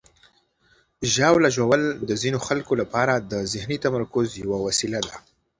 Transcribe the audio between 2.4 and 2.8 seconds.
خلکو